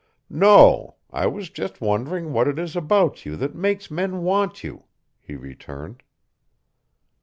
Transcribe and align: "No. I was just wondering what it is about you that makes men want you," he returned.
"No. 0.31 0.95
I 1.11 1.27
was 1.27 1.51
just 1.51 1.79
wondering 1.79 2.33
what 2.33 2.47
it 2.47 2.57
is 2.57 2.75
about 2.75 3.23
you 3.23 3.35
that 3.35 3.53
makes 3.53 3.91
men 3.91 4.23
want 4.23 4.63
you," 4.63 4.85
he 5.19 5.35
returned. 5.35 6.01